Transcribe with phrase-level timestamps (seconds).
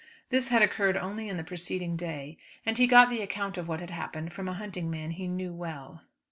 [0.31, 3.81] This had occurred only on the preceding day; and he got the account of what
[3.81, 6.01] had happened from a hunting man he knew well.